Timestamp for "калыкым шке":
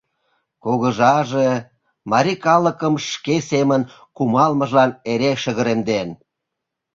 2.45-3.35